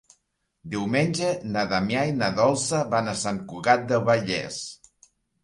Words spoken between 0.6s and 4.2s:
Diumenge na Damià i na Dolça van a Sant Cugat del